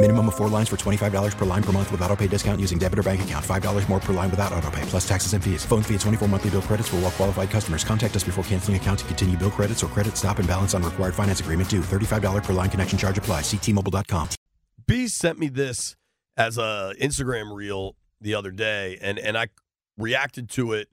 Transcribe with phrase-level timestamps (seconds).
[0.00, 2.78] Minimum of four lines for $25 per line per month with auto pay discount using
[2.78, 3.44] debit or bank account.
[3.44, 5.64] $5 more per line without auto pay, plus taxes and fees.
[5.64, 7.82] Phone fee at 24 monthly bill credits for all qualified customers.
[7.82, 10.84] Contact us before canceling account to continue bill credits or credit stop and balance on
[10.84, 11.80] required finance agreement due.
[11.80, 13.40] $35 per line connection charge apply.
[13.40, 14.28] Ctmobile.com.
[14.86, 15.96] B sent me this
[16.36, 19.48] as a Instagram reel the other day, and and I
[19.96, 20.88] reacted to it.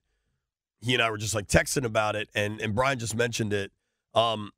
[0.82, 3.72] He and I were just like texting about it, and and Brian just mentioned it.
[4.16, 4.50] Um,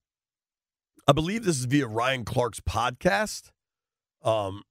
[1.05, 3.51] I believe this is via Ryan Clark's podcast.
[4.23, 4.63] Um,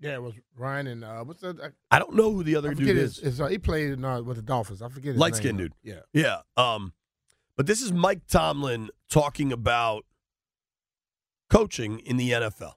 [0.00, 1.72] Yeah, it was Ryan and uh, what's that?
[1.90, 3.16] I don't know who the other I dude forget is.
[3.16, 4.82] his, his, uh, he played in, uh, with the Dolphins.
[4.82, 5.72] I forget his Light name, skinned dude.
[5.82, 6.00] Yeah.
[6.12, 6.38] Yeah.
[6.56, 6.92] Um,
[7.56, 10.04] but this is Mike Tomlin talking about
[11.50, 12.72] coaching in the NFL.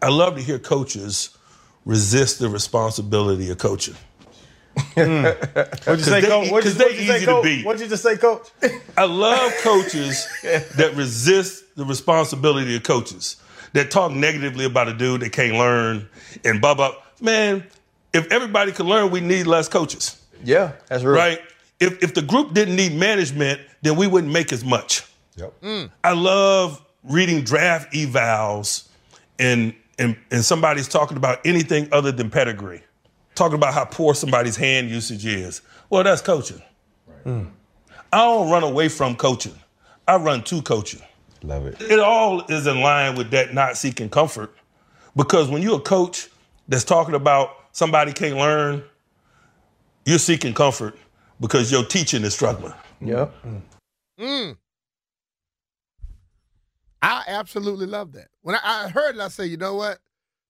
[0.00, 1.36] I love to hear coaches
[1.84, 3.94] resist the responsibility of coaching.
[4.94, 5.06] What'd
[5.86, 6.50] you say, they- coach?
[6.50, 7.64] What'd you, 'cause what'd you say, coach?
[7.64, 8.48] What'd you just say, coach?
[8.96, 13.36] I love coaches that resist the responsibility of coaches
[13.74, 16.08] that talk negatively about a dude that can't learn
[16.44, 16.94] and blah blah.
[17.20, 17.64] Man,
[18.12, 21.14] if everybody could learn, we need less coaches, Yeah, that's real.
[21.14, 21.40] right?
[21.80, 25.04] If if the group didn't need management, then we wouldn't make as much.
[25.36, 25.60] Yep.
[25.62, 25.90] Mm.
[26.02, 28.88] I love reading draft evals
[29.38, 32.82] and and and somebody's talking about anything other than pedigree.
[33.34, 35.60] Talking about how poor somebody's hand usage is.
[35.90, 36.62] Well, that's coaching.
[37.26, 37.50] Mm.
[38.12, 39.58] I don't run away from coaching.
[40.06, 41.02] I run to coaching.
[41.44, 41.80] Love it.
[41.80, 44.54] It all is in line with that not seeking comfort.
[45.14, 46.28] Because when you're a coach
[46.68, 48.82] that's talking about somebody can't learn,
[50.06, 50.96] you're seeking comfort
[51.40, 52.72] because your teaching is struggling.
[53.00, 53.28] Yeah.
[54.18, 54.56] Mm.
[57.02, 58.28] I absolutely love that.
[58.40, 59.98] When I, I heard it, I say, you know what?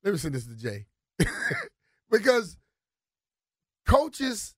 [0.05, 0.87] Let me send this to Jay.
[2.11, 2.56] because
[3.87, 4.55] coaches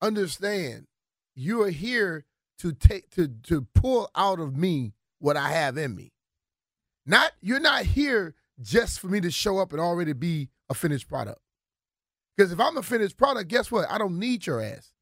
[0.00, 0.86] understand
[1.34, 2.24] you are here
[2.58, 6.12] to take to to pull out of me what I have in me.
[7.06, 11.08] Not you're not here just for me to show up and already be a finished
[11.08, 11.40] product.
[12.36, 13.90] Because if I'm a finished product, guess what?
[13.90, 14.92] I don't need your ass.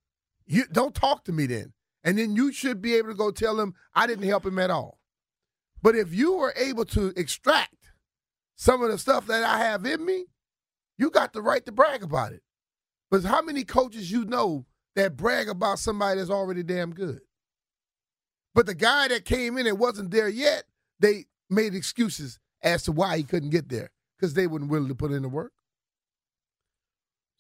[0.47, 1.73] You don't talk to me then.
[2.05, 4.71] And then you should be able to go tell him I didn't help him at
[4.71, 4.99] all.
[5.83, 7.93] But if you were able to extract
[8.57, 10.27] some of the stuff that I have in me,
[10.97, 12.43] you got the right to brag about it.
[13.11, 17.21] But how many coaches you know that brag about somebody that's already damn good?
[18.59, 20.65] But the guy that came in and wasn't there yet,
[20.99, 24.97] they made excuses as to why he couldn't get there because they weren't willing to
[24.97, 25.53] put in the work.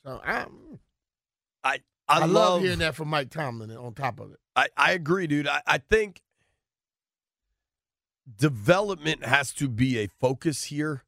[0.04, 0.46] So I,
[1.64, 1.78] I
[2.08, 4.38] I, I, love, hearing that from Mike Tomlin on top of it.
[4.54, 5.48] I, I agree, dude.
[5.48, 6.22] I, I think
[8.38, 11.02] development has to be a focus here.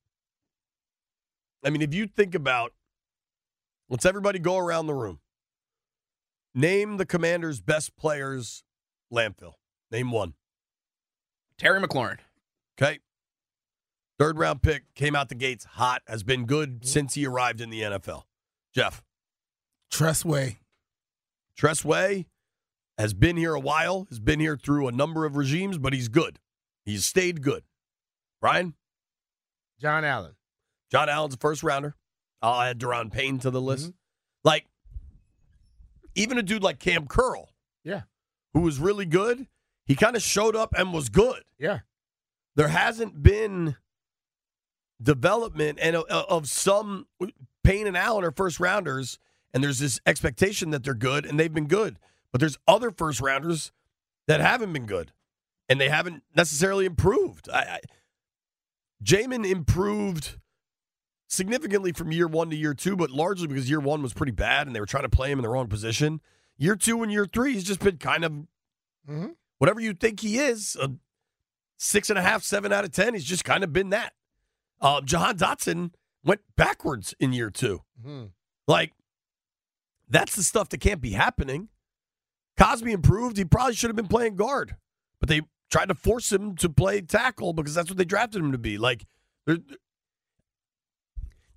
[1.65, 2.73] I mean, if you think about,
[3.89, 5.21] let's everybody go around the room.
[6.53, 8.65] Name the commander's best players,
[9.13, 9.55] landfill.
[9.91, 10.35] Name one.
[11.59, 12.19] Terry McLaurin.
[12.81, 12.99] Okay.
[14.19, 17.71] Third round pick came out the gates hot, has been good since he arrived in
[17.71, 18.23] the NFL.
[18.75, 19.03] Jeff.
[19.91, 20.59] Tress Way.
[21.59, 22.27] Tressway
[22.97, 26.09] has been here a while, has been here through a number of regimes, but he's
[26.09, 26.39] good.
[26.85, 27.65] He's stayed good.
[28.41, 28.75] Brian?
[29.81, 30.35] John Allen.
[30.91, 31.97] John Allen's a first rounder.
[32.43, 33.87] I'll add Daron Payne to the list.
[33.87, 33.97] Mm-hmm.
[34.45, 34.67] Like,
[36.15, 37.51] even a dude like Cam Curl,
[37.85, 38.03] Yeah.
[38.55, 39.47] who was really good,
[39.91, 41.43] he kind of showed up and was good.
[41.59, 41.81] Yeah.
[42.55, 43.75] There hasn't been
[45.03, 47.09] development and of, of some
[47.65, 49.19] Payne and Allen are first rounders,
[49.53, 51.99] and there's this expectation that they're good, and they've been good.
[52.31, 53.73] But there's other first rounders
[54.29, 55.11] that haven't been good,
[55.69, 57.49] and they haven't necessarily improved.
[57.53, 57.81] I, I,
[59.03, 60.39] Jamin improved
[61.27, 64.69] significantly from year one to year two, but largely because year one was pretty bad,
[64.69, 66.21] and they were trying to play him in the wrong position.
[66.59, 68.33] Year two and year three, he's just been kind of
[69.09, 69.35] Mhm.
[69.61, 70.91] Whatever you think he is, a
[71.77, 73.13] six and a half, seven out of ten.
[73.13, 74.15] He's just kind of been that.
[74.81, 75.91] Uh, Jahan Dotson
[76.25, 77.83] went backwards in year two.
[78.03, 78.31] Mhm.
[78.67, 78.95] Like,
[80.09, 81.69] that's the stuff that can't be happening.
[82.59, 84.77] Cosmi improved, he probably should have been playing guard,
[85.19, 88.53] but they tried to force him to play tackle because that's what they drafted him
[88.53, 88.79] to be.
[88.79, 89.05] Like,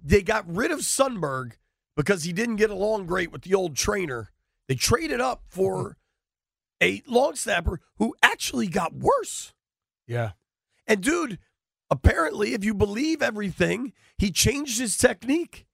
[0.04, 1.54] they got rid of Sundberg
[1.96, 4.34] because he didn't get along great with the old trainer.
[4.68, 5.96] They traded up for
[6.84, 9.54] a long snapper who actually got worse.
[10.06, 10.32] Yeah.
[10.86, 11.40] And dude,
[11.90, 15.66] apparently, if you believe everything, he changed his technique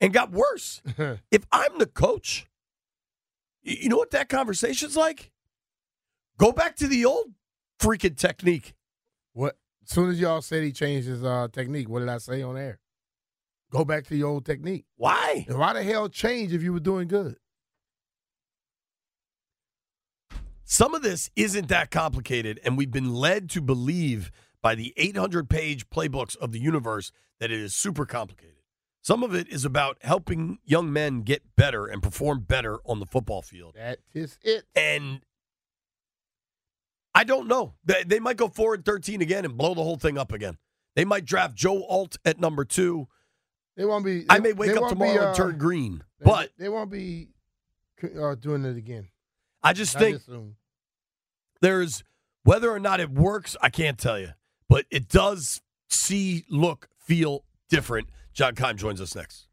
[0.00, 0.80] and got worse.
[1.30, 2.46] if I'm the coach,
[3.62, 5.32] you know what that conversation's like?
[6.38, 7.32] Go back to the old
[7.80, 8.74] freaking technique.
[9.32, 9.56] What?
[9.84, 12.56] As soon as y'all said he changed his uh, technique, what did I say on
[12.56, 12.78] air?
[13.72, 14.84] Go back to your old technique.
[14.96, 15.44] Why?
[15.48, 17.36] And why the hell change if you were doing good?
[20.64, 24.30] Some of this isn't that complicated, and we've been led to believe
[24.62, 28.56] by the 800 page playbooks of the universe that it is super complicated.
[29.02, 33.06] Some of it is about helping young men get better and perform better on the
[33.06, 33.74] football field.
[33.74, 34.64] That is it.
[34.76, 35.22] And
[37.12, 37.74] I don't know.
[37.84, 40.56] They, they might go forward 13 again and blow the whole thing up again.
[40.94, 43.08] They might draft Joe Alt at number two.
[43.76, 44.24] They won't be.
[44.28, 46.90] I may wake up won't be, tomorrow uh, and turn green, they- but they won't
[46.90, 47.30] be
[48.16, 49.08] uh, doing it again.
[49.62, 50.38] I just think this
[51.60, 52.02] there's
[52.44, 54.30] whether or not it works, I can't tell you,
[54.68, 58.08] but it does see, look, feel different.
[58.32, 59.46] John Keim joins us next.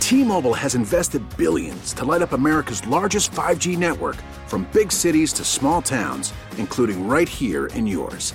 [0.00, 5.44] T-Mobile has invested billions to light up America's largest 5G network from big cities to
[5.44, 8.34] small towns, including right here in yours.